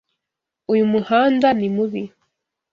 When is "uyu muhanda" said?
0.71-1.49